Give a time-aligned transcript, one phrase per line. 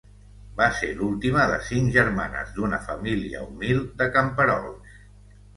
[0.59, 4.99] Va ser l'última de cinc germanes d'una família humil de camperols.